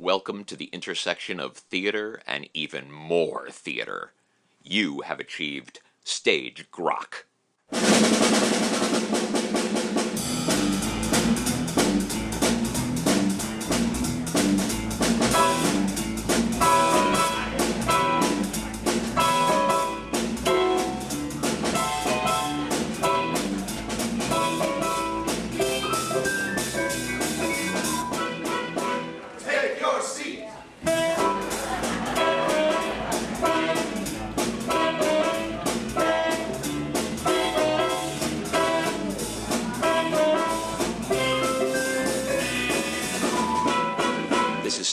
[0.00, 4.12] Welcome to the intersection of theater and even more theater.
[4.62, 7.24] You have achieved stage grok.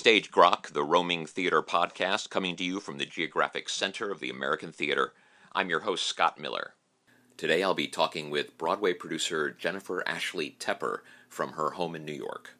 [0.05, 4.30] Stage Grok, the roaming theater podcast, coming to you from the geographic center of the
[4.30, 5.13] American theater.
[5.52, 6.76] I'm your host, Scott Miller.
[7.38, 12.13] Today I'll be talking with Broadway producer Jennifer Ashley Tepper from her home in New
[12.13, 12.52] York.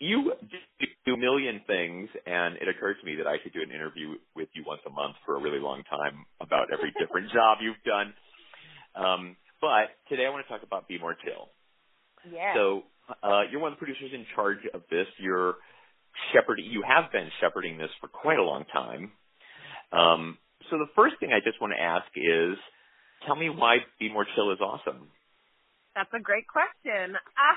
[0.00, 0.32] you
[1.06, 4.16] do a million things, and it occurred to me that I should do an interview
[4.34, 7.76] with you once a month for a really long time about every different job you've
[7.84, 8.12] done.
[8.96, 11.46] Um, but today I want to talk about Be More Chill.
[12.28, 12.54] Yeah.
[12.56, 12.82] So
[13.22, 15.06] uh, you're one of the producers in charge of this.
[15.20, 15.54] You're
[16.32, 16.66] shepherding.
[16.66, 19.12] You have been shepherding this for quite a long time.
[19.92, 20.38] Um,
[20.70, 22.58] so the first thing I just want to ask is,
[23.26, 25.08] tell me why Be More Chill is awesome.
[25.94, 27.16] That's a great question.
[27.16, 27.56] I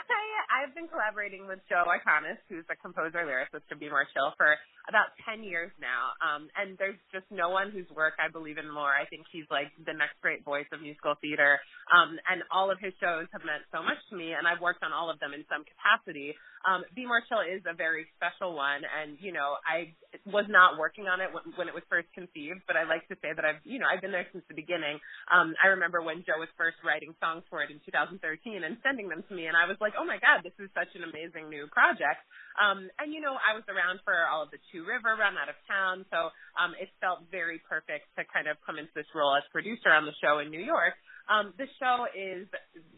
[0.49, 4.57] I've been collaborating with Joe Iconis, who's a composer lyricist of Be More Chill, for
[4.89, 6.17] about ten years now.
[6.17, 8.89] Um, and there's just no one whose work I believe in more.
[8.89, 11.61] I think he's like the next great voice of musical theater.
[11.93, 14.81] Um, and all of his shows have meant so much to me, and I've worked
[14.81, 16.33] on all of them in some capacity.
[16.65, 19.93] Um, Be More Chill is a very special one, and you know I
[20.25, 23.15] was not working on it when, when it was first conceived, but I like to
[23.21, 24.97] say that I've you know I've been there since the beginning.
[25.29, 28.19] Um, I remember when Joe was first writing songs for it in 2013
[28.65, 30.91] and sending them to me, and I was like, oh my god, this is such
[30.95, 32.21] an amazing new project.
[32.59, 35.47] Um, and you know I was around for all of the Two River run out
[35.47, 39.35] of town, so um, it felt very perfect to kind of come into this role
[39.35, 40.95] as producer on the show in New York.
[41.29, 42.49] Um, the show is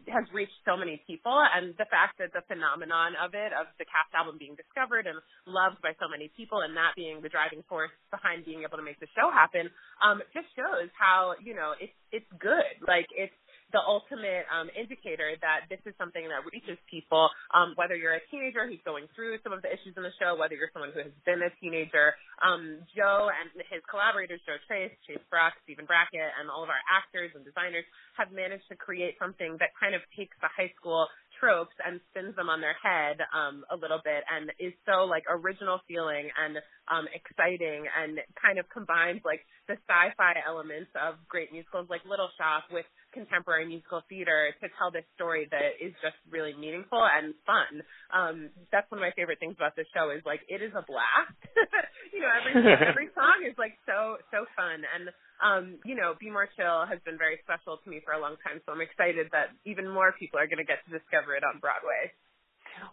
[0.07, 3.83] has reached so many people, and the fact that the phenomenon of it, of the
[3.83, 7.59] cast album being discovered and loved by so many people, and that being the driving
[7.67, 9.67] force behind being able to make the show happen,
[9.99, 12.79] um, just shows how you know it's it's good.
[12.87, 13.35] Like it's
[13.71, 18.25] the ultimate um, indicator that this is something that reaches people, um, whether you're a
[18.31, 21.03] teenager who's going through some of the issues in the show, whether you're someone who
[21.03, 22.13] has been a teenager.
[22.43, 26.83] Um, Joe and his collaborators, Joe Tracz, Chase Brock, Stephen Brackett, and all of our
[26.91, 27.87] actors and designers
[28.19, 31.07] have managed to create something that kind of takes the high school
[31.39, 35.25] tropes and spins them on their head um, a little bit and is so like
[35.25, 41.49] original feeling and um, exciting and kind of combines like the sci-fi elements of great
[41.49, 46.17] musicals like Little Shop with contemporary musical theater to tell this story that is just
[46.31, 47.83] really meaningful and fun.
[48.11, 48.35] Um,
[48.71, 51.39] that's one of my favorite things about this show is like it is a blast.
[52.15, 52.53] you know, every
[52.87, 55.11] every song is like so so fun and
[55.41, 58.37] um, you know, Be More Chill has been very special to me for a long
[58.45, 61.41] time, so I'm excited that even more people are going to get to discover it
[61.41, 62.13] on Broadway.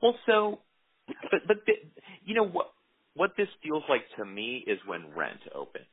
[0.01, 0.65] Well, so,
[1.31, 1.77] but but the,
[2.25, 2.73] you know what
[3.15, 5.85] what this feels like to me is when Rent opened.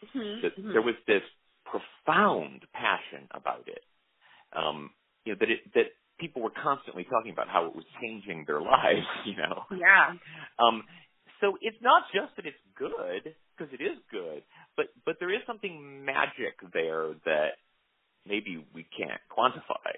[0.00, 0.42] Mm-hmm.
[0.42, 1.22] That there was this
[1.70, 3.82] profound passion about it.
[4.56, 4.90] Um,
[5.24, 5.86] you know that it that
[6.18, 9.06] people were constantly talking about how it was changing their lives.
[9.24, 9.64] You know.
[9.72, 10.16] Yeah.
[10.58, 10.84] Um,
[11.40, 14.42] so it's not just that it's good because it is good,
[14.76, 17.60] but but there is something magic there that
[18.26, 19.94] maybe we can't quantify.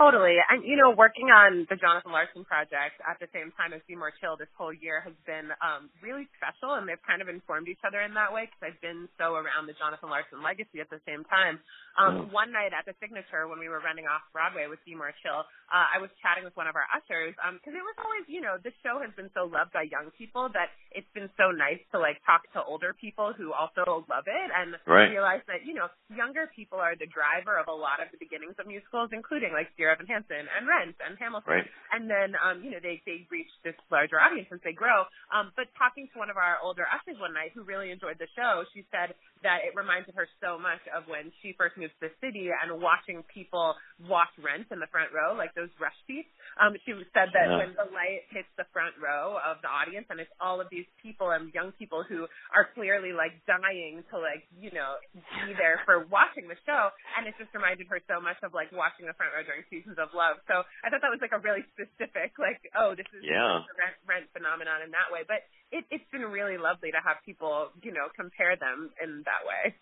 [0.00, 0.40] Totally.
[0.48, 3.92] And, you know, working on the Jonathan Larson project at the same time as Be
[3.92, 7.68] More Chill this whole year has been um, really special, and they've kind of informed
[7.68, 10.88] each other in that way because I've been so around the Jonathan Larson legacy at
[10.88, 11.60] the same time.
[12.00, 15.12] Um, One night at the Signature when we were running off Broadway with Be More
[15.20, 18.40] Chill, uh, I was chatting with one of our ushers because it was always, you
[18.40, 21.82] know, the show has been so loved by young people that it's been so nice
[21.92, 25.12] to, like, talk to older people who also love it and Right.
[25.12, 28.56] realize that, you know, younger people are the driver of a lot of the beginnings
[28.56, 31.50] of musicals, including, like, Dear Evan Hansen and Rent and Hamilton.
[31.50, 31.68] Right.
[31.92, 35.04] And then, um, you know, they, they reach this larger audience as they grow.
[35.34, 38.30] Um, but talking to one of our older ushers one night who really enjoyed the
[38.38, 42.08] show, she said that it reminded her so much of when she first moved to
[42.08, 43.74] the city and watching people
[44.08, 46.28] watch Rent in the front row, like those rush seats.
[46.60, 47.56] Um, she said that Yeah.
[47.58, 50.86] when the light hits the front row of the audience and it's all of these
[51.00, 55.80] people and young people who are clearly like dying to like, you know, be there
[55.88, 56.90] for watching the show.
[57.16, 59.96] And it just reminded her so much of like watching the front row during Seasons
[59.98, 60.36] of Love.
[60.48, 63.64] So I thought that was like a really specific, like, oh, this is Yeah.
[63.64, 65.24] the rent, rent phenomenon in that way.
[65.24, 69.42] But it, it's been really lovely to have people, you know, compare them in that
[69.46, 69.74] way.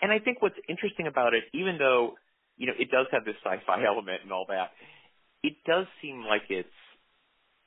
[0.00, 2.14] And I think what's interesting about it, even though
[2.56, 4.70] you know it does have this sci-fi element and all that,
[5.42, 6.68] it does seem like it's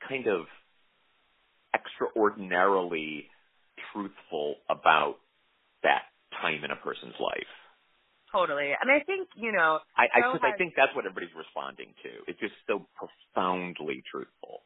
[0.08, 0.46] kind of
[1.74, 3.28] extraordinarily
[3.92, 5.16] truthful about
[5.82, 6.10] that
[6.40, 7.52] time in a person's life.
[8.32, 8.70] Totally.
[8.78, 12.10] And I think, you know, I I, cause I think that's what everybody's responding to.
[12.30, 14.62] It's just so profoundly truthful.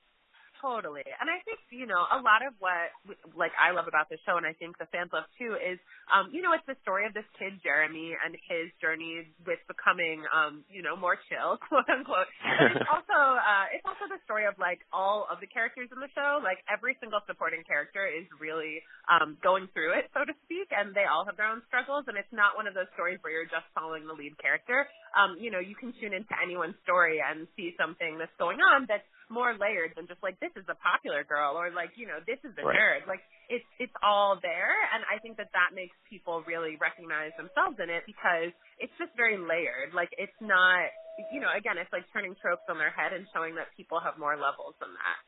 [0.64, 1.04] Totally.
[1.20, 2.88] And I think, you know, a lot of what
[3.36, 5.76] like I love about the show and I think the fans love too is
[6.08, 10.24] um, you know, it's the story of this kid Jeremy and his journey with becoming
[10.32, 12.32] um, you know, more chill, quote unquote.
[12.40, 16.00] But it's also uh it's also the story of like all of the characters in
[16.00, 16.40] the show.
[16.40, 18.80] Like every single supporting character is really
[19.12, 22.16] um going through it, so to speak, and they all have their own struggles and
[22.16, 24.88] it's not one of those stories where you're just following the lead character.
[25.12, 28.88] Um, you know, you can tune into anyone's story and see something that's going on
[28.88, 32.20] that's more layered than just like this is a popular girl or like you know
[32.26, 32.76] this is a Right.
[32.76, 37.32] nerd like it's it's all there and i think that that makes people really recognize
[37.36, 40.88] themselves in it because it's just very layered like it's not
[41.32, 44.18] you know again it's like turning tropes on their head and showing that people have
[44.18, 45.18] more levels than that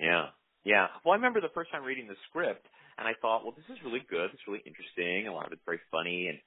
[0.00, 0.30] Yeah.
[0.64, 0.88] Yeah.
[1.04, 2.66] Well, I remember the first time reading the script
[2.98, 4.30] and I thought, well, this is really good.
[4.32, 5.26] It's really interesting.
[5.28, 6.38] A lot of it's very funny and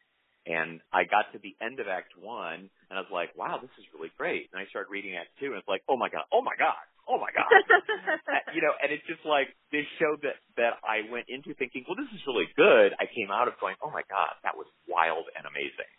[0.47, 3.71] and I got to the end of Act One, and I was like, "Wow, this
[3.77, 6.23] is really great." And I started reading Act Two, and it's like, "Oh my god!
[6.31, 6.79] Oh my god!
[7.07, 7.51] Oh my god!"
[8.55, 11.99] You know, and it's just like this show that that I went into thinking, "Well,
[11.99, 15.27] this is really good." I came out of going, "Oh my god, that was wild
[15.35, 15.91] and amazing."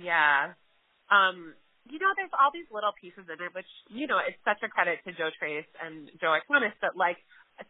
[0.00, 0.56] Yeah.
[1.10, 1.54] Um,
[1.88, 4.68] you know, there's all these little pieces in it, which, you know, it's such a
[4.68, 7.18] credit to Joe Tracz and Joe Iconis that, like,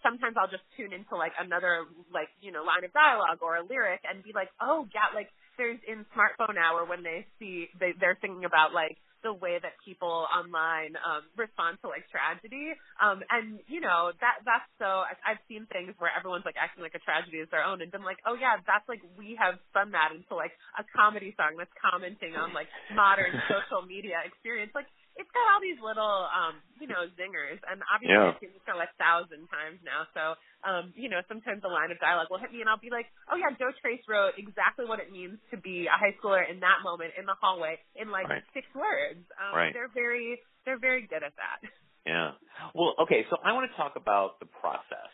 [0.02, 3.64] sometimes I'll just tune into, like, another, like, you know, line of dialogue or a
[3.64, 7.92] lyric and be like, oh, yeah, like, there's in Smartphone Hour when they see, they,
[8.00, 12.72] they're thinking about, like, the way that people online um respond to like tragedy.
[12.96, 16.80] Um and you know that that's so I- I've seen things where everyone's like acting
[16.80, 19.60] like a tragedy is their own and been like oh yeah that's like we have
[19.68, 24.72] spun that into like a comedy song that's commenting on like modern social media experience.
[24.72, 28.34] Like it's got all these little um you know zingers and obviously Yeah.
[28.34, 30.34] I've seen the show a thousand times now so
[30.66, 33.06] um you know sometimes the line of dialogue will hit me and I'll be like
[33.30, 36.60] oh yeah Joe Tracz wrote exactly what it means to be a high schooler in
[36.60, 38.44] that moment in the hallway in like Right.
[38.54, 39.72] six words um Right.
[39.74, 41.60] they're very they're very good at that
[42.06, 42.32] Yeah.
[42.74, 45.12] Well, okay, so I want to talk about the process.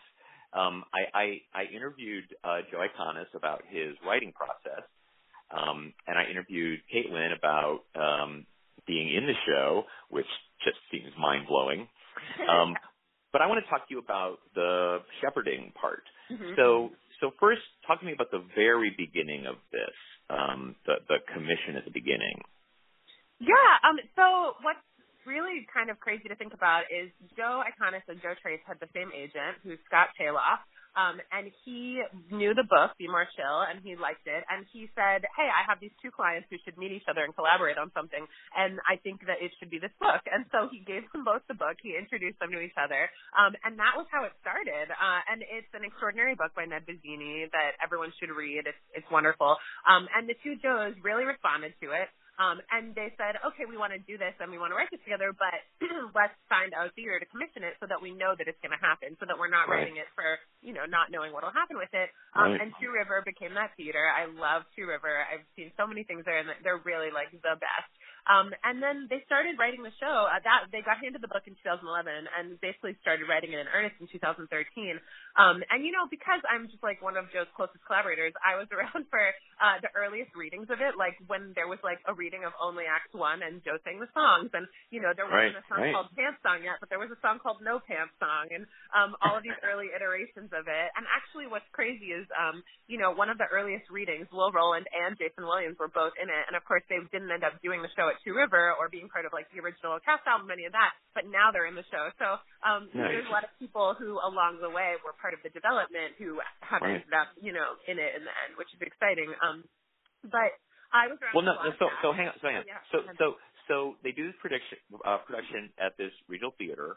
[0.53, 4.87] Um, I, I, I interviewed uh, Joe Iconis about his writing process,
[5.51, 8.47] um, and I interviewed Caitlin about um,
[8.87, 10.27] being in the show, which
[10.65, 11.89] just seems mind blowing.
[12.49, 12.75] Um,
[13.33, 16.03] but I want to talk to you about the shepherding part.
[16.31, 16.57] Mhm.
[16.57, 16.91] So,
[17.21, 19.97] so first, talk to me about the very beginning of this,
[20.31, 22.41] um, the the commission at the beginning.
[23.39, 23.71] Yeah.
[23.85, 24.01] Um.
[24.17, 24.81] So what's
[25.27, 28.89] really kind of crazy to think about is Joe Iconis and Joe Tracz had the
[28.95, 30.63] same agent, who's Scott Chaloff.
[30.97, 32.01] Um, and he
[32.33, 34.43] knew the book, Be More Chill, and he liked it.
[34.49, 37.37] And he said, "Hey, I have these two clients who should meet each other and
[37.37, 38.25] collaborate on something,
[38.57, 41.45] and I think that it should be this book." And so he gave them both
[41.49, 41.77] the book.
[41.85, 44.89] He introduced them to each other, um, and that was how it started.
[44.91, 48.65] Uh, and it's an extraordinary book by Ned Vizzini that everyone should read.
[48.67, 49.57] It's it's wonderful.
[49.85, 52.09] Um, and the two Joes really responded to it.
[52.37, 54.93] Um, and they said, okay, we want to do this and we want to write
[54.93, 55.57] this together, but
[56.19, 58.83] let's find a theater to commission it so that we know that it's going to
[58.85, 59.89] happen, so that we're not Right.
[59.89, 62.13] writing it for, you know, not knowing what will happen with it.
[62.37, 62.61] Um, Right.
[62.61, 64.05] And Two River became that theater.
[64.05, 65.09] I love Two River.
[65.27, 67.91] I've seen so many things there, and they're really like the best.
[68.27, 70.27] Um, and then they started writing the show.
[70.27, 71.87] Uh, that they got handed the book in 2011
[72.27, 74.51] and basically started writing it in earnest in 2013.
[75.37, 78.67] Um, and you know, because I'm just like one of Joe's closest collaborators, I was
[78.75, 79.23] around for
[79.63, 82.85] uh, the earliest readings of it, like when there was like a reading of only
[82.89, 85.81] Act One and Joe sang the songs, and you know there wasn't Right, a song
[85.85, 85.93] right.
[85.93, 88.65] called Pants Song yet, but there was a song called No Pants Song, and
[88.97, 90.89] um, all of these early iterations of it.
[90.97, 94.89] And actually, what's crazy is, um, you know, one of the earliest readings, Will Roland
[94.91, 97.85] and Jason Williams were both in it, and of course they didn't end up doing
[97.85, 100.65] the show at Two River or being part of like the original cast album, any
[100.65, 102.09] of that, but now they're in the show.
[102.17, 103.13] So um, Nice.
[103.21, 106.41] there's a lot of people who along the way were part of the development who
[106.65, 107.05] have Right.
[107.05, 109.29] ended up, you know, in it in the end, which is exciting.
[109.45, 109.69] Um,
[110.25, 110.57] but
[110.97, 112.67] I was Well, no, no, so so hang on, so hang on.
[112.67, 112.81] Yeah.
[112.91, 113.27] So so
[113.69, 116.97] so they do this production uh, production at this regional theater.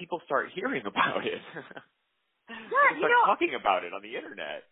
[0.00, 1.36] People start hearing about it.
[2.48, 2.56] Yeah,
[2.96, 4.64] you start know- talking about it on the internet.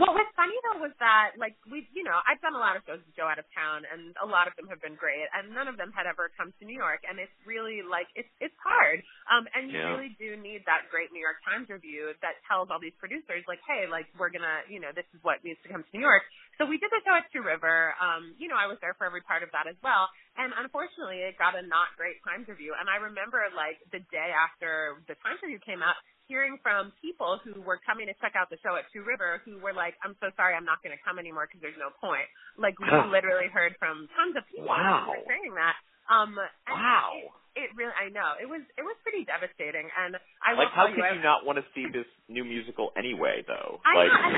[0.00, 2.80] What was funny though was that like we you know I've done a lot of
[2.88, 5.52] shows with Joe out of town and a lot of them have been great and
[5.52, 8.56] none of them had ever come to New York and it's really like it's it's
[8.64, 9.04] hard.
[9.28, 9.92] Um and you Yeah.
[9.92, 13.60] really do need that great New York Times review that tells all these producers like
[13.68, 16.24] hey like we're gonna you know this is what needs to come to New York.
[16.56, 17.92] So we did the show at Two River.
[18.00, 20.08] Um you know I was there for every part of that as well
[20.40, 24.32] and unfortunately it got a not great Times review and I remember like the day
[24.32, 28.46] after the Times review came out hearing from people who were coming to check out
[28.54, 31.02] the show at Two River who were like, I'm so sorry, I'm not going to
[31.02, 32.30] come anymore because there's no point.
[32.54, 35.10] Like we literally heard from tons of people Wow.
[35.10, 35.74] who were saying that.
[36.06, 36.38] Um,
[36.70, 37.10] wow.
[37.58, 40.86] It, it really, I know, it was it was pretty devastating, and I like, how
[40.86, 43.82] could you, you not want to see this new musical anyway, though?
[43.82, 44.36] I like, know, and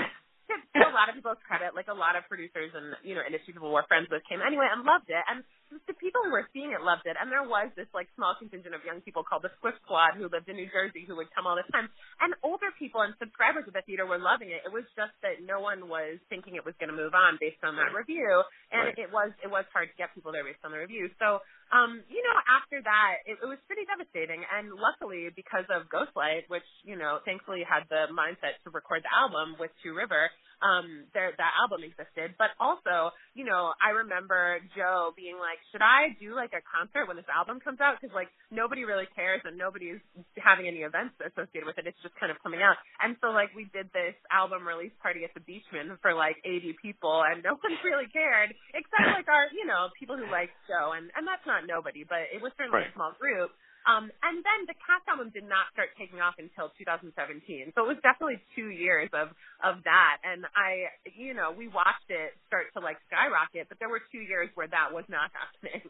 [0.49, 3.20] to, to a lot of people's credit, like a lot of producers and you know
[3.20, 5.44] industry people we're friends with came anyway and loved it, and
[5.84, 7.16] the people who were seeing it loved it.
[7.20, 10.32] And there was this like small contingent of young people called the Squip Squad who
[10.32, 11.92] lived in New Jersey who would come all the time,
[12.25, 14.64] and older people and subscribers of the theater were loving it.
[14.64, 17.61] It was just that no one was thinking it was going to move on based
[17.61, 18.40] on that review,
[18.73, 19.04] and Right.
[19.04, 21.12] it was it was hard to get people there based on the review.
[21.21, 24.46] So um, you know, after that, it, it was pretty devastating.
[24.46, 29.10] And luckily, because of Ghostlight, which, you know, thankfully had the mindset to record the
[29.10, 30.30] album with Two River,
[30.62, 32.38] um, there, that album existed.
[32.38, 37.10] But also, you know, I remember Joe being like, should I do like a concert
[37.10, 37.98] when this album comes out?
[37.98, 39.98] Because like nobody really cares and nobody's
[40.38, 41.90] having any events associated with it.
[41.90, 42.78] It's just kind of coming out.
[43.02, 46.78] And so like we did this album release party at the Beechman for like 80
[46.78, 50.94] people and no one really cared except like our, you know, people who like Joe.
[50.94, 52.92] And, and that's not nobody, but it was certainly Right.
[52.92, 53.49] a small group.
[53.88, 57.73] Um, and then the Cast album did not start taking off until 2017.
[57.75, 60.23] So it was definitely two years of, of that.
[60.23, 60.87] And I,
[61.19, 64.69] you know, we watched it start to like skyrocket, but there were two years where
[64.71, 65.83] that was not happening.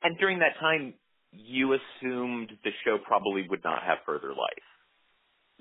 [0.00, 0.94] and during that time,
[1.36, 4.68] you assumed the show probably would not have further life.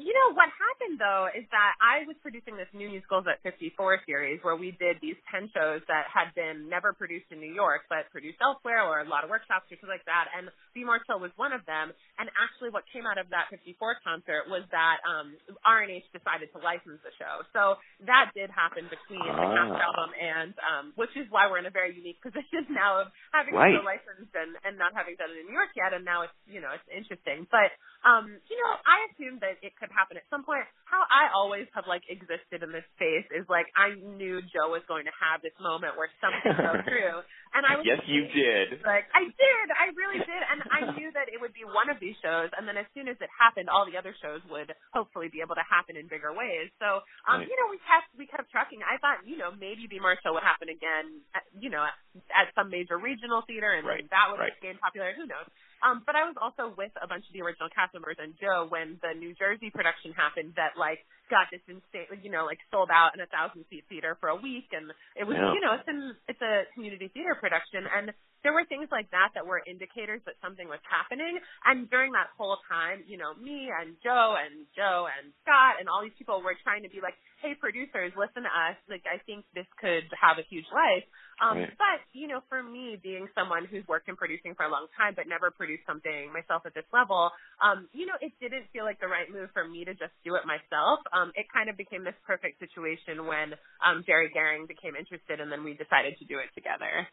[0.02, 4.02] You know, what happened though is that I was producing this new musicals at 54
[4.10, 7.86] series where we did these 10 shows that had been never produced in New York
[7.86, 10.26] but produced elsewhere or a lot of workshops or things like that.
[10.34, 11.94] And Be More Chill was one of them.
[12.18, 16.60] And actually what came out of that 54 concert was that um R&H decided to
[16.66, 17.46] license the show.
[17.54, 17.78] So
[18.10, 19.86] that did happen between the cast Ah.
[19.86, 23.54] album and um which is why we're in a very unique position now of having
[23.54, 23.72] Right.
[23.72, 26.24] the show licensed and, and not having done it in New York yet and now
[26.28, 27.48] it's you know, it's interesting.
[27.52, 27.72] But
[28.02, 30.66] um, you know, I assumed that it could happen at some point.
[30.90, 34.82] How I always have like existed in this space is like I knew Joe was
[34.90, 37.22] going to have this moment where something go through,
[37.56, 38.82] and I was yes, you did.
[38.84, 41.98] like I did, I really did, and I knew that it would be one of
[42.02, 45.30] these shows, and then as soon as it happened, all the other shows would hopefully
[45.32, 46.74] be able to happen in bigger ways.
[46.82, 47.48] So, um, Right.
[47.48, 48.82] you know, we kept we kept trucking.
[48.84, 51.96] I thought, you know, maybe Be More Show would happen again, at, you know, at,
[52.36, 54.54] at some major regional theater, and Right, that would right.
[54.62, 55.18] gain popularity.
[55.18, 55.50] Who knows?
[55.82, 58.70] Um, but I was also with a bunch of the original cast members and Joe
[58.70, 61.02] when the New Jersey production happened that like
[61.34, 64.38] got this insane, you know, like sold out in a thousand seat theater for a
[64.38, 65.58] week, and it was, Yeah.
[65.58, 69.34] you know, it's in it's a community theater production, and there were things like that
[69.36, 71.38] that were indicators that something was happening.
[71.66, 75.90] And during that whole time, you know, me and Joe and Joe and Scott and
[75.90, 78.78] all these people were trying to be like, hey, producers, listen to us.
[78.86, 81.06] Like, I think this could have a huge life.
[81.42, 81.74] Um, Right.
[81.78, 85.14] But, you know, for me, being someone who's worked in producing for a long time
[85.18, 87.30] but never produced something myself at this level,
[87.62, 90.36] um, you know, it didn't feel like the right move for me to just do
[90.38, 91.02] it myself.
[91.14, 95.52] Um, it kind of became this perfect situation when um, Jerry Goehring became interested and
[95.52, 97.10] then we decided to do it together.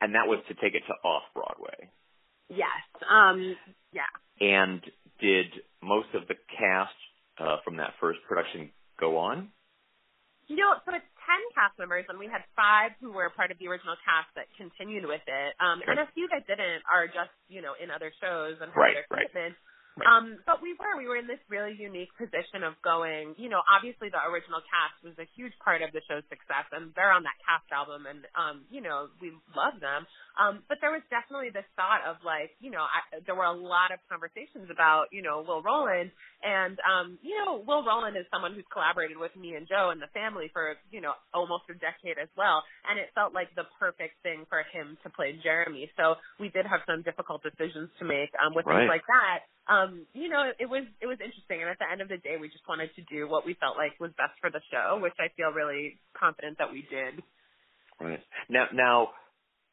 [0.00, 1.90] And that was to take it to off Broadway.
[2.48, 2.82] Yes.
[3.08, 3.56] Um,
[3.92, 4.10] yeah.
[4.40, 4.80] And
[5.20, 5.46] did
[5.82, 6.94] most of the cast
[7.40, 9.50] uh, from that first production go on?
[10.46, 13.58] You know, so it's ten cast members, and we had five who were part of
[13.58, 17.34] the original cast that continued with it, um, and a few that didn't are just
[17.50, 19.26] you know in other shows and have Right, other right.
[19.26, 19.58] commitments.
[19.58, 19.75] Right.
[20.04, 23.32] Um, but we were we were in this really unique position of going.
[23.40, 26.92] You know, obviously the original cast was a huge part of the show's success, and
[26.92, 30.04] they're on that cast album, and um, you know we love them.
[30.36, 33.56] Um, but there was definitely this thought of like, you know, I, there were a
[33.56, 36.12] lot of conversations about you know Will Roland,
[36.44, 40.00] and um, you know Will Roland is someone who's collaborated with me and Joe and
[40.00, 43.64] the family for you know almost a decade as well, and it felt like the
[43.80, 45.88] perfect thing for him to play Jeremy.
[45.96, 48.84] So we did have some difficult decisions to make um, with Right.
[48.84, 52.00] things like that um, you know, it was it was interesting, and at the end
[52.00, 54.50] of the day, we just wanted to do what we felt like was best for
[54.50, 57.22] the show, which I feel really confident that we did.
[57.98, 58.22] Right.
[58.48, 58.96] Now, now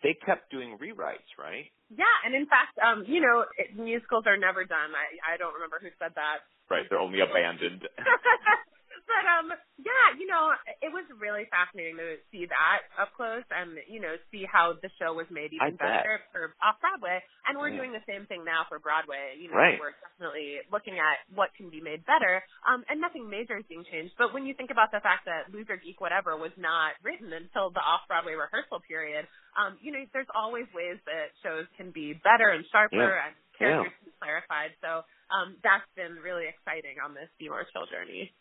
[0.01, 1.69] they kept doing rewrites, right?
[1.93, 4.97] Yeah, and in fact, um, you know, it, musicals are never done.
[4.97, 6.41] I I don't remember who said that.
[6.73, 6.89] Right.
[6.89, 7.85] They're only abandoned.
[9.07, 9.47] but um,
[9.81, 14.15] yeah, you know, it was really fascinating to see that up close and you know
[14.31, 16.03] see how the show was made I even bet.
[16.03, 17.21] better for off Broadway.
[17.47, 17.83] And we're Yeah.
[17.83, 19.35] doing the same thing now for Broadway.
[19.37, 19.79] You know, Right.
[19.79, 22.43] we're definitely looking at what can be made better.
[22.65, 24.15] Um, and nothing major is being changed.
[24.17, 27.69] But when you think about the fact that Loser Geek Whatever was not written until
[27.69, 32.13] the off Broadway rehearsal period, um, you know, there's always ways that shows can be
[32.13, 33.27] better and sharper Yeah.
[33.27, 34.71] and characters can be clarified.
[34.81, 38.33] So um, that's been really exciting on this Be More Chill journey.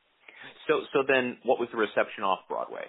[0.66, 2.86] So, so then, what was the reception off Broadway?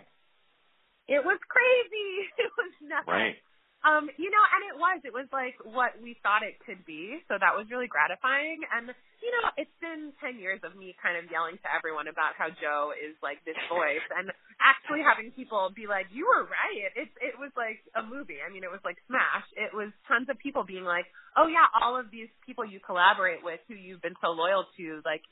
[1.08, 2.10] It was crazy.
[2.40, 3.08] It was nuts.
[3.08, 3.36] Right.
[3.84, 4.98] Um, you know, and it was.
[5.04, 7.20] It was like what we thought it could be.
[7.28, 8.64] So that was really gratifying.
[8.72, 12.36] And you know, it's been 10 years of me kind of yelling to everyone about
[12.36, 14.28] how Joe is like this voice and
[14.60, 16.92] actually having people be like, you were right.
[16.92, 18.44] It, it was like a movie.
[18.44, 19.48] I mean, it was like Smash.
[19.56, 21.08] It was tons of people being like,
[21.40, 25.02] oh yeah, all of these people you collaborate with who you've been so loyal to,
[25.08, 25.24] like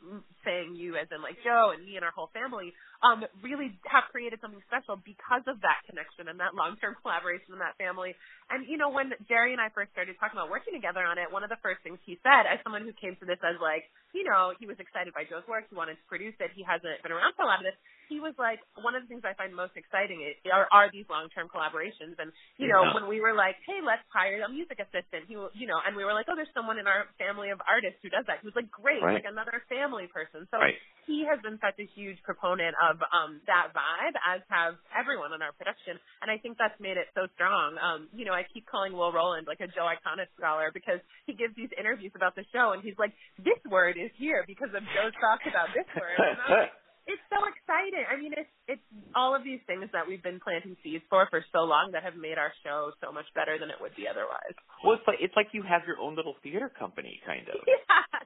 [0.48, 4.10] saying you as in like Joe and me and our whole family, um, really have
[4.14, 8.14] created something special because of that connection and that long-term collaboration in that family.
[8.50, 11.30] And, you know, when Jerry and I first started talking about working together on it,
[11.30, 13.81] one of the first things he said, as someone who came to this as like,
[14.14, 17.02] you know, he was excited by Joe's work, he wanted to produce it, he hasn't
[17.04, 17.80] been around for a lot of this,
[18.12, 21.08] he was like, one of the things I find most exciting is, are, are these
[21.08, 22.20] long-term collaborations.
[22.20, 22.92] And, you know, yeah.
[22.92, 26.04] when we were like, hey, let's hire a music assistant, he, you know, and we
[26.04, 28.44] were like, oh, there's someone in our family of artists who does that.
[28.44, 29.24] He was like, great, right.
[29.24, 30.44] like another family person.
[30.52, 30.76] So right.
[31.08, 35.40] he has been such a huge proponent of um that vibe, as have everyone in
[35.40, 35.96] our production.
[36.20, 37.80] And I think that's made it so strong.
[37.80, 41.32] Um, you know, I keep calling Will Roland like a Joe Iconis scholar because he
[41.32, 44.84] gives these interviews about the show and he's like, this word is here because of
[44.92, 46.18] Joe's talk about this word.
[46.20, 46.76] And I'm like,
[47.08, 48.06] it's so exciting.
[48.06, 51.44] I mean, it's it's all of these things that we've been planting seeds for for
[51.52, 54.54] so long that have made our show so much better than it would be otherwise.
[54.84, 57.62] Well, it's like it's like you have your own little theater company, kind of.
[57.68, 58.22] Yeah,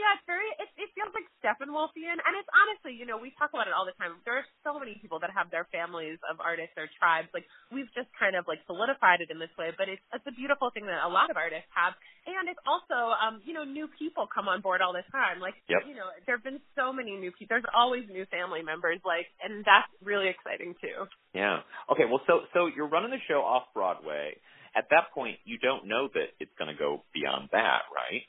[0.00, 0.48] yeah, it's very.
[0.56, 3.84] It, it feels like Steppenwolfian, and it's honestly, you know, we talk about it all
[3.84, 4.16] the time.
[4.24, 7.28] There are so many people that have their families of artists or tribes.
[7.36, 10.32] Like we've just kind of like solidified it in this way, but it's it's a
[10.32, 11.92] beautiful thing that a lot of artists have,
[12.24, 15.36] and it's also, um, you know, new people come on board all the time.
[15.44, 15.84] Like, yep.
[15.84, 17.60] you know, there have been so many new people.
[17.60, 21.04] There's always new family members, like, and that's really exciting too.
[21.36, 21.60] Yeah.
[21.92, 22.08] Okay.
[22.08, 24.40] Well, so so you're running the show off Broadway.
[24.72, 28.22] At that point, you don't know that it's going to go beyond that, right?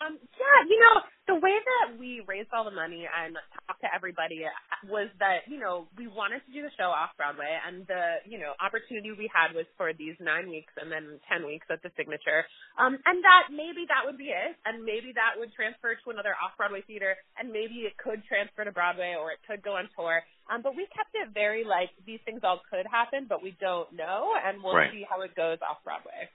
[0.00, 3.36] Um, yeah, you know, the way that we raised all the money and
[3.68, 4.48] talked to everybody
[4.88, 8.40] was that, you know, we wanted to do the show off Broadway and the, you
[8.40, 11.92] know, opportunity we had was for these nine weeks and then ten weeks at the
[12.00, 12.48] signature.
[12.80, 16.32] Um, and that maybe that would be it and maybe that would transfer to another
[16.32, 19.92] off Broadway theater and maybe it could transfer to Broadway or it could go on
[19.92, 20.24] tour.
[20.48, 23.92] Um, but we kept it very like these things all could happen, but we don't
[23.92, 24.90] know and we'll right.
[24.90, 26.32] see how it goes off Broadway.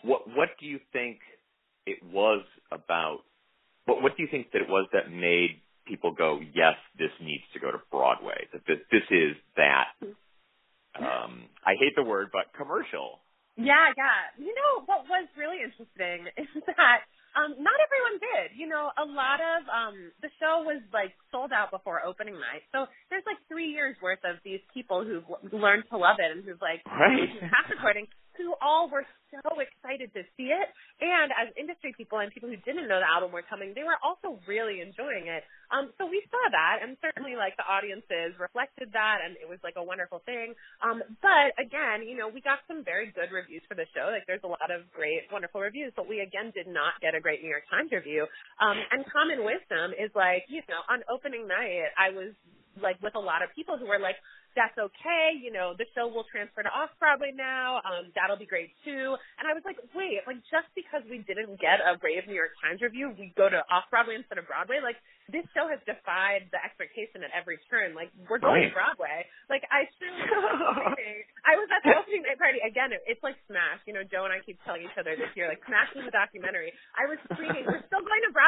[0.00, 1.20] What what do you think
[1.86, 3.20] it was about
[3.86, 7.44] what what do you think that it was that made people go, yes, this needs
[7.52, 8.48] to go to Broadway.
[8.52, 9.92] That this, this is that.
[10.96, 13.20] Um, I hate the word, but commercial.
[13.56, 14.30] Yeah, yeah.
[14.38, 18.58] You know what was really interesting is that um, not everyone did.
[18.58, 22.62] You know, a lot of um, the show was like sold out before opening night.
[22.70, 26.46] So there's like three years worth of these people who've learned to love it and
[26.46, 27.30] who've like right.
[27.52, 30.68] past recording who all were so excited to see it.
[31.02, 33.98] And as industry people and people who didn't know the album were coming, they were
[34.02, 35.42] also really enjoying it.
[35.74, 39.58] Um, so we saw that, and certainly like the audiences reflected that, and it was
[39.66, 40.54] like a wonderful thing.
[40.82, 44.10] Um, but again, you know, we got some very good reviews for the show.
[44.14, 47.20] Like there's a lot of great, wonderful reviews, but we again did not get a
[47.20, 48.26] great New York Times review.
[48.62, 52.34] Um, and common wisdom is like, you know, on opening night, I was
[52.80, 54.18] like with a lot of people who were like,
[54.56, 55.36] that's okay.
[55.36, 57.84] You know, the show will transfer to off Broadway now.
[57.84, 59.14] Um, that'll be great too.
[59.38, 62.56] And I was like, wait, like just because we didn't get a rave New York
[62.58, 64.80] Times review, we go to off Broadway instead of Broadway.
[64.80, 64.96] Like
[65.28, 67.92] this show has defied the expectation at every turn.
[67.92, 68.72] Like we're going right.
[68.72, 69.28] to Broadway.
[69.52, 70.24] Like I truly,
[71.50, 72.96] I was at the opening night party again.
[72.96, 73.84] It, it's like Smash.
[73.84, 76.14] You know, Joe and I keep telling each other this year, like Smash is a
[76.14, 76.72] documentary.
[76.96, 77.83] I was screaming, we're still to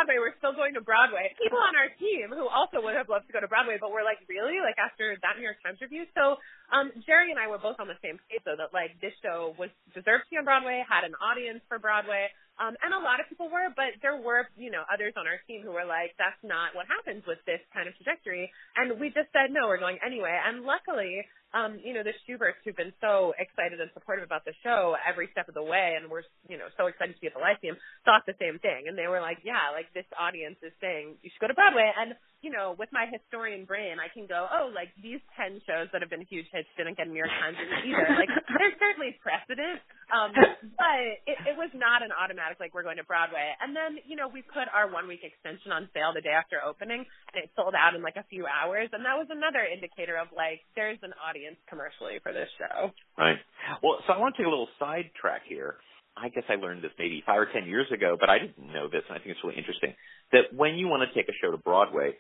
[0.07, 0.23] Broadway.
[0.23, 1.35] We're still going to Broadway.
[1.35, 4.07] People on our team who also would have loved to go to Broadway, but we're
[4.07, 4.63] like, really?
[4.63, 6.07] Like after that New York Times review?
[6.15, 6.39] So
[6.71, 9.59] um, Jerry and I were both on the same page though that like this show
[9.59, 12.31] was deserved to be on Broadway, had an audience for Broadway.
[12.57, 15.37] Um, and a lot of people were, but there were, you know, others on our
[15.45, 18.49] team who were like, that's not what happens with this kind of trajectory.
[18.87, 20.39] And we just said, no, we're going anyway.
[20.39, 24.55] And luckily, um, you know, the Shuberts who've been so excited and supportive about the
[24.63, 27.35] show every step of the way and we're, you know, so excited to be at
[27.35, 28.87] the Lyceum, thought the same thing.
[28.87, 31.91] And they were like, yeah, like this audience is saying you should go to Broadway.
[31.91, 32.15] And,
[32.47, 35.99] you know, with my historian brain, I can go, oh, like these 10 shows that
[36.01, 38.07] have been huge hits didn't get New York Times either.
[38.17, 39.83] Like there's certainly precedent.
[40.09, 40.31] Um,
[40.79, 43.53] but it, it was not an automatic, like we're going to Broadway.
[43.59, 46.63] And then, you know, we put our one week extension on sale the day after
[46.63, 48.89] opening and it sold out in like a few hours.
[48.95, 52.91] And that was another indicator of like, there's an audience audience commercially for this show.
[53.19, 53.37] Right.
[53.83, 55.77] Well, so I want to take a little sidetrack here.
[56.17, 58.89] I guess I learned this maybe five or ten years ago, but I didn't know
[58.89, 59.93] this, and I think it's really interesting
[60.33, 62.17] that when you want to take a show to Broadway,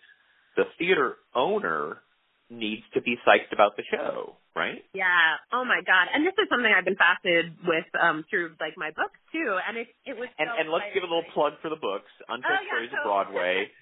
[0.56, 2.02] the theater owner
[2.48, 4.82] needs to be psyched about the show, right?
[4.94, 5.42] Yeah.
[5.52, 6.08] Oh my God.
[6.14, 9.58] And this is something I've been fascinated with um through like my books too.
[9.58, 12.10] And it it was and so and let's give a little plug for the books.
[12.28, 13.68] Untold oh, yeah, Stories so, of Broadway.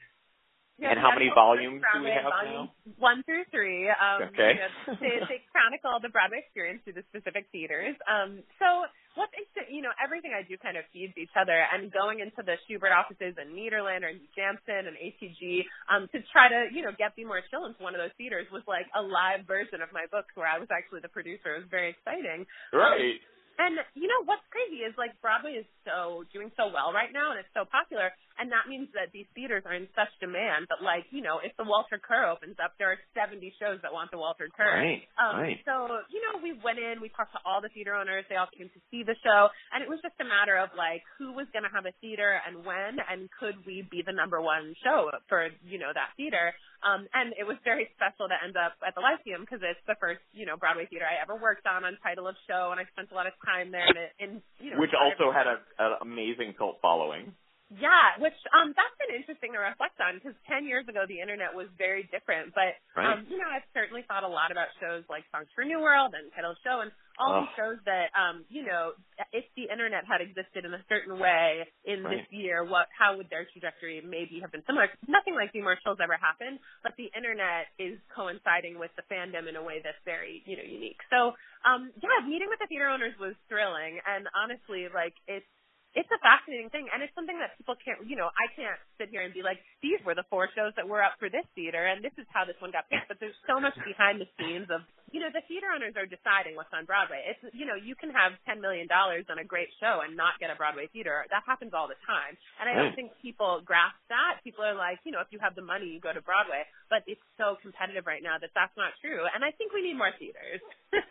[0.74, 2.74] Yeah, and how many volumes do we have now?
[2.98, 3.86] One through three.
[3.86, 4.58] Um, okay.
[4.58, 7.94] You know, they, they chronicle the Broadway experience through the specific theaters.
[8.10, 11.54] Um, so what's interesting, you know, everything I do kind of feeds each other.
[11.54, 16.50] And going into the Shubert offices in Nederland or Jujamcyn and ATG um, to try
[16.50, 19.02] to, you know, get Be More Chill into one of those theaters was like a
[19.02, 21.56] live version of my book where I was actually the producer.
[21.56, 22.46] It was very exciting.
[22.74, 23.18] Right.
[23.18, 27.14] Um, and you know what's crazy is like Broadway is so doing so well right
[27.14, 30.66] now and it's so popular and that means that these theaters are in such demand
[30.70, 33.92] that like, you know, if the Walter Kerr opens up, there are 70 shows that
[33.92, 34.74] want the Walter Kerr.
[34.74, 35.06] Right.
[35.14, 35.58] Um, right.
[35.62, 38.50] so, you know, we went in, we talked to all the theater owners, they all
[38.50, 41.46] came to see the show and it was just a matter of like who was
[41.54, 45.10] going to have a theater and when and could we be the number one show
[45.28, 46.54] for, you know, that theater.
[46.84, 49.96] Um, and it was very special to end up at the Lyceum because it's the
[49.96, 52.84] first, you know, Broadway theater I ever worked on on title of show, and I
[52.92, 53.88] spent a lot of time there.
[53.88, 57.32] And, and you know, which also had a, an amazing cult following.
[57.72, 61.56] Yeah, which um that's been interesting to reflect on because ten years ago the internet
[61.56, 62.52] was very different.
[62.52, 63.16] But right.
[63.16, 66.12] um, you know, I've certainly thought a lot about shows like Songs for New World
[66.12, 67.36] and Title of Show and all oh.
[67.40, 68.92] these shows that um, you know,
[69.32, 72.20] if the internet had existed in a certain way in right.
[72.20, 74.92] this year, what how would their trajectory maybe have been similar?
[75.08, 79.48] Nothing like Be More Chill's ever happened, but the internet is coinciding with the fandom
[79.48, 81.00] in a way that's very, you know, unique.
[81.08, 81.32] So
[81.64, 85.48] um yeah, meeting with the theater owners was thrilling and honestly like it's
[85.94, 89.08] it's a fascinating thing and it's something that people can't you know i can't sit
[89.10, 91.86] here and be like these were the four shows that were up for this theater
[91.86, 93.06] and this is how this one got picked.
[93.06, 94.82] But there's so much behind the scenes of
[95.14, 97.22] you know the theater owners are deciding what's on broadway.
[97.22, 100.42] It's you know you can have ten million dollars on a great show and not
[100.42, 101.22] get a broadway theater.
[101.30, 102.34] That happens all the time.
[102.58, 104.42] And i don't think people grasp that.
[104.42, 106.66] People are like you know if you have the money you go to broadway.
[106.90, 109.22] But it's so competitive right now that that's not true.
[109.30, 110.60] And i think we need more theaters.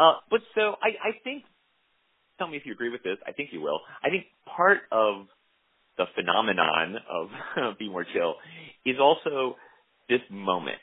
[0.00, 1.44] Uh but so i i think
[2.42, 3.18] tell me if you agree with this.
[3.26, 3.80] I think you will.
[4.02, 4.24] I think
[4.56, 5.26] part of
[5.96, 8.34] the phenomenon of Be More Chill
[8.84, 9.56] is also
[10.08, 10.82] this moment,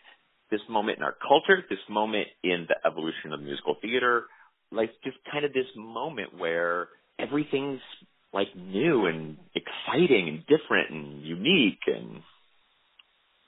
[0.52, 4.26] this moment in our culture, this moment in the evolution of musical theater,
[4.72, 6.88] like just kind of this moment where
[7.20, 7.82] everything's
[8.32, 12.22] like new and exciting and different and unique and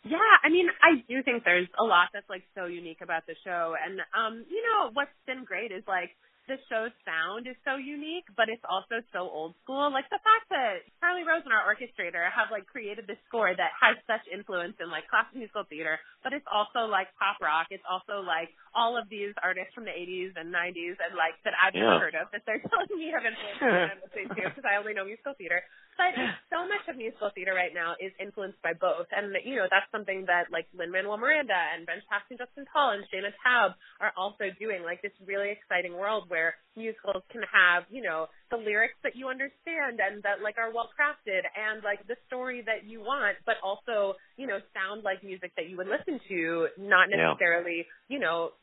[0.04, 3.36] yeah, I mean, I do think there's a lot that's like so unique about the
[3.45, 6.10] show, and um, you know, what's been great is like
[6.49, 9.93] the show's sound is so unique, but it's also so old school.
[9.93, 13.71] Like the fact that Charlie Rosen and our orchestrator have like created this score that
[13.77, 17.69] has such influence in like classical musical theater, but it's also like pop rock.
[17.69, 21.54] It's also like all of these artists from the 80s and 90s and like that
[21.60, 21.99] I've yeah.
[21.99, 24.80] never heard of that they're telling me have influenced me I'm listening to because I
[24.80, 25.62] only know musical theater.
[26.02, 26.18] But
[26.50, 29.86] so much of musical theater right now is influenced by both, and you know that's
[29.94, 34.10] something that like Lin Manuel Miranda and Benj Pasek, Justin Paul, and Shaina Taub are
[34.18, 34.82] also doing.
[34.82, 39.30] Like this really exciting world where musicals can have you know the lyrics that you
[39.30, 43.62] understand and that like are well crafted and like the story that you want, but
[43.62, 48.18] also you know sound like music that you would listen to, not necessarily yeah.
[48.18, 48.58] you know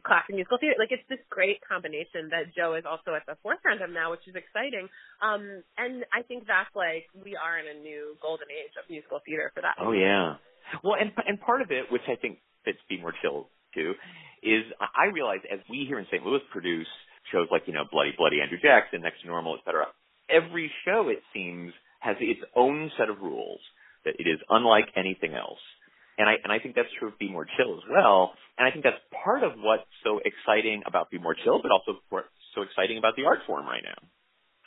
[0.00, 0.80] classic musical theater.
[0.80, 4.24] Like it's this great combination that Joe is also at the forefront of now, which
[4.24, 4.88] is exciting.
[5.20, 9.20] Um, and I think that's like we are in a new golden age of musical
[9.24, 9.76] theater for that.
[9.80, 10.36] Oh yeah.
[10.84, 13.94] Well, and and part of it, which I think fits Be More Chill too,
[14.42, 16.24] is I realize as we here in St.
[16.24, 16.88] Louis produce
[17.32, 19.86] shows like you know Bloody Bloody Andrew Jackson, Next to Normal, etc.
[20.30, 23.60] Every show it seems has its own set of rules
[24.04, 25.60] that it is unlike anything else.
[26.18, 28.32] And I and I think that's true of Be More Chill as well.
[28.58, 32.00] And I think that's part of what's so exciting about Be More Chill, but also
[32.10, 33.96] what's so exciting about the art form right now.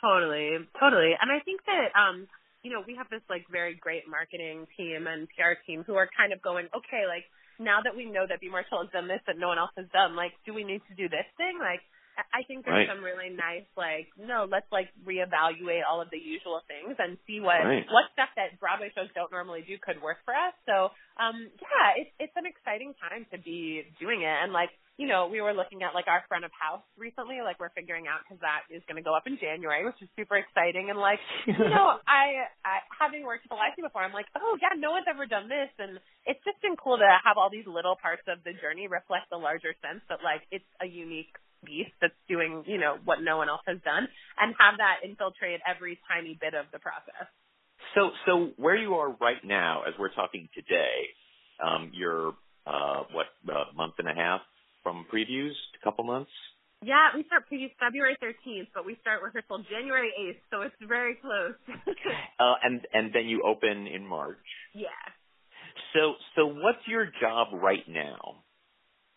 [0.04, 1.16] Totally, totally.
[1.16, 2.28] And I think that um,
[2.64, 6.08] you know, we have this like very great marketing team and PR team who are
[6.12, 7.24] kind of going, okay, like
[7.56, 9.72] now that we know that Be More Chill has done this that no one else
[9.76, 11.56] has done, like, do we need to do this thing?
[11.60, 11.80] Like,
[12.14, 12.90] I think there's right.
[12.90, 17.42] some really nice like no, let's like reevaluate all of the usual things and see
[17.42, 17.82] what right.
[17.90, 20.54] what stuff that Broadway shows don't normally do could work for us.
[20.62, 25.10] So um yeah, it's it's an exciting time to be doing it and like you
[25.10, 28.22] know, we were looking at like our front of house recently, like we're figuring out
[28.22, 30.86] because that is going to go up in January, which is super exciting.
[30.86, 31.18] And like,
[31.50, 34.94] you know, I, I having worked at the Lyceum before, I'm like, oh yeah, no
[34.94, 35.98] one's ever done this, and
[36.30, 39.40] it's just been cool to have all these little parts of the journey reflect the
[39.40, 41.34] larger sense that like it's a unique
[41.66, 44.06] beast that's doing, you know, what no one else has done
[44.38, 47.26] and have that infiltrate every tiny bit of the process.
[47.98, 51.10] So, so where you are right now, as we're talking today,
[51.58, 52.34] um, you're
[52.66, 54.40] uh, what a month and a half
[54.84, 56.30] from previews, a couple months.
[56.84, 61.16] Yeah, we start previews February 13th, but we start rehearsal January 8th, so it's very
[61.16, 61.56] close.
[62.38, 64.46] uh, and and then you open in March.
[64.74, 64.86] Yeah.
[65.94, 68.44] So so what's your job right now?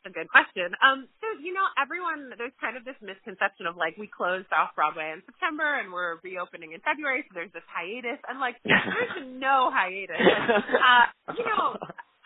[0.08, 0.72] a good question.
[0.80, 4.72] Um, so you know, everyone there's kind of this misconception of like we closed off
[4.74, 9.20] Broadway in September and we're reopening in February, so there's this hiatus, and like there's
[9.28, 10.18] no hiatus.
[10.24, 11.76] uh, you know,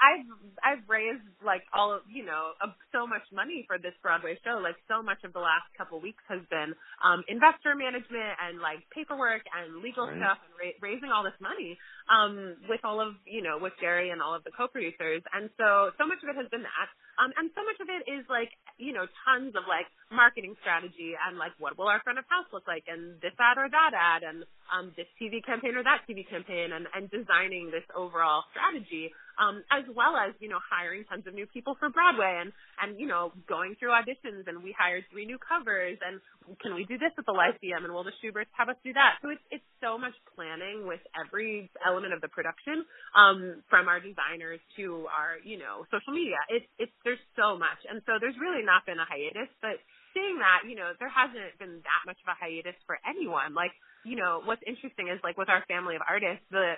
[0.01, 0.27] I've
[0.65, 4.59] I've raised like all of you know uh, so much money for this Broadway show.
[4.59, 6.73] Like so much of the last couple weeks has been
[7.05, 10.17] um investor management and like paperwork and legal right.
[10.17, 11.77] stuff and ra- raising all this money
[12.11, 15.23] um with all of you know with Jerry and all of the co-producers.
[15.31, 16.89] And so so much of it has been that.
[17.15, 21.15] Um and so much of it is like you know tons of like marketing strategy
[21.15, 23.93] and like what will our front of house look like and this ad or that
[23.95, 28.43] ad and um this TV campaign or that TV campaign and and designing this overall
[28.51, 32.51] strategy um, as well as you know hiring tons of new people for Broadway and
[32.81, 36.19] and you know going through auditions and we hired three new covers and
[36.59, 39.21] can we do this at the Lyceum and will the Shuberts have us do that?
[39.21, 42.81] So it's it's so much planning with every element of the production,
[43.13, 46.41] um, from our designers to our you know social media.
[46.49, 49.77] It's it's there's so much, and so there's really not been a hiatus, but
[50.13, 53.55] seeing that, you know, there hasn't been that much of a hiatus for anyone.
[53.55, 53.71] Like
[54.03, 56.73] you know, what's interesting is like with our family of artists, the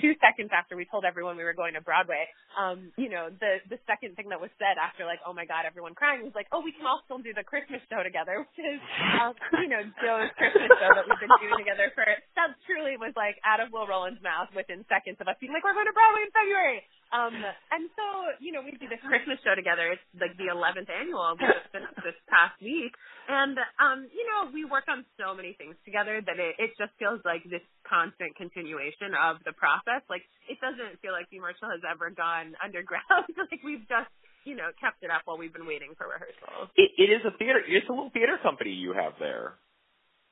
[0.00, 2.24] two seconds after we told everyone we were going to Broadway,
[2.56, 5.68] um, you know, the the second thing that was said after like, oh my God,
[5.68, 8.60] everyone crying was like, oh, we can all still do the Christmas show together, which
[8.64, 8.80] is,
[9.20, 12.08] um, you know, Joe's Christmas show that we've been doing together for.
[12.38, 15.64] That truly was like out of Will Roland's mouth within seconds of us being like,
[15.64, 16.80] we're going to Broadway in February.
[17.14, 17.38] Um,
[17.70, 18.06] and so,
[18.42, 19.94] you know, we do this Christmas show together.
[19.94, 21.38] It's like the 11th annual.
[21.38, 22.90] We just finished this past week.
[23.30, 26.90] And, um, you know, we work on so many things together that it, it just
[26.98, 30.02] feels like this constant continuation of the process.
[30.10, 33.30] Like, it doesn't feel like the Marshall has ever gone underground.
[33.38, 34.10] like, we've just,
[34.42, 36.74] you know, kept it up while we've been waiting for rehearsals.
[36.74, 39.54] It, it is a theater, it's a little theater company you have there.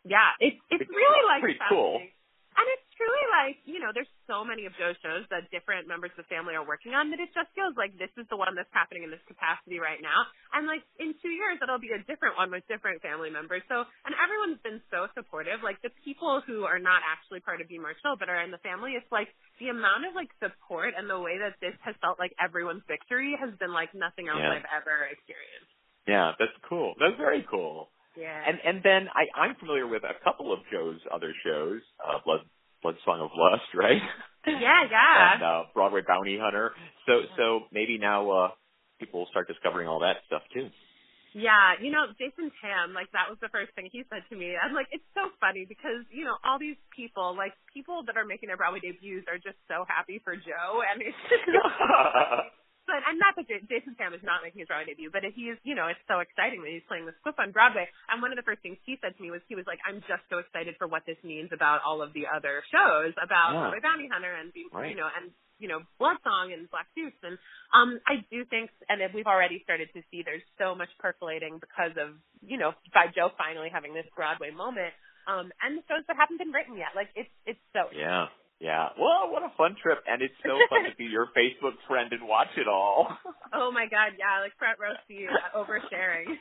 [0.03, 2.03] Yeah, it's, it's, it's really like pretty cool.
[2.53, 6.13] And it's truly like, you know, there's so many of Joe's shows that different members
[6.15, 8.53] of the family are working on that it just feels like this is the one
[8.53, 10.29] that's happening in this capacity right now.
[10.53, 13.65] And like in two years, it'll be a different one with different family members.
[13.73, 15.65] So, and everyone's been so supportive.
[15.65, 18.53] Like the people who are not actually part of Be More Chill but are in
[18.53, 21.97] the family, it's like the amount of like support and the way that this has
[22.05, 24.61] felt like everyone's victory has been like nothing else yeah.
[24.61, 25.73] I've ever experienced.
[26.07, 26.95] Yeah, that's cool.
[26.99, 27.89] That's very cool.
[28.17, 28.43] Yeah.
[28.47, 32.41] And and then I I'm familiar with a couple of Joe's other shows, uh, Blood
[32.83, 34.03] Blood Song of Lust, right?
[34.47, 35.35] Yeah, yeah.
[35.35, 36.73] and uh, Broadway Bounty Hunter.
[37.07, 38.49] So so maybe now uh
[38.99, 40.69] people will start discovering all that stuff too.
[41.33, 44.53] Yeah, you know, Jason Tam, like that was the first thing he said to me.
[44.53, 48.29] I'm like, it's so funny because, you know, all these people, like people that are
[48.29, 51.49] making their Broadway debuts are just so happy for Joe and it's just
[52.93, 55.57] but and not that Jason Tam is not making his Broadway debut, but he is,
[55.65, 57.89] you know, it's so exciting that he's playing this Squip on Broadway.
[58.13, 60.05] And one of the first things he said to me was he was like, "I'm
[60.05, 63.73] just so excited for what this means about all of the other shows about yeah.
[63.73, 64.93] Broadway Bounty Hunter and right.
[64.93, 67.41] you know and you know Blood Song and Black Suits." And
[67.73, 71.97] um, I do think, and we've already started to see, there's so much percolating because
[71.97, 74.93] of you know by Joe finally having this Broadway moment.
[75.25, 78.29] Um, and the shows that haven't been written yet, like it's it's so yeah.
[78.63, 78.95] Yeah.
[78.95, 82.29] Well, what a fun trip, and it's so fun to be your Facebook friend and
[82.29, 83.09] watch it all.
[83.53, 86.31] Oh my God, yeah, like front row seat, oversharing.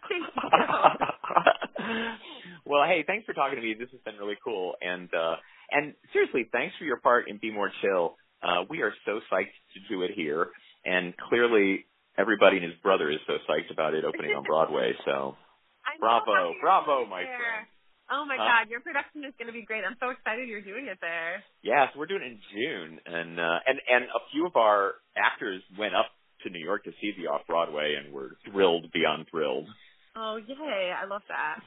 [2.66, 3.74] well, hey, thanks for talking to me.
[3.74, 7.52] This has been really cool, and uh and seriously, thanks for your part in Be
[7.52, 8.16] More Chill.
[8.44, 10.50] Uh, we are so psyched to do it here,
[10.86, 11.86] and clearly
[12.20, 14.94] everybody and his brother is so psyched about it opening on Broadway.
[15.06, 15.38] So,
[16.00, 17.66] bravo, bravo, my friend.
[18.12, 18.44] Oh my huh?
[18.44, 19.88] God, your production is going to be great.
[19.88, 21.44] I'm so excited you're doing it there.
[21.64, 25.00] Yeah, so we're doing it in June, and uh, and and a few of our
[25.16, 26.12] actors went up
[26.44, 29.68] to New York to see the off Broadway, and we're thrilled beyond thrilled.
[30.16, 30.92] Oh yay!
[30.92, 31.64] I love that.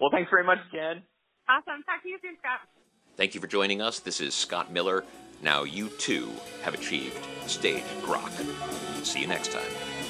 [0.00, 1.02] Well, thanks very much, Jen.
[1.48, 1.82] Awesome.
[1.84, 2.60] Talk to you soon, Scott.
[3.16, 4.00] Thank you for joining us.
[4.00, 5.04] This is Scott Miller.
[5.42, 6.30] Now you too
[6.62, 8.30] have achieved stage grok.
[9.04, 10.01] See you next time.